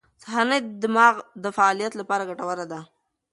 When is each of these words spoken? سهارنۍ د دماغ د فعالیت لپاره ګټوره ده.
سهارنۍ 0.23 0.59
د 0.63 0.67
دماغ 0.83 1.15
د 1.43 1.45
فعالیت 1.57 1.93
لپاره 1.97 2.27
ګټوره 2.29 2.65
ده. 2.71 2.79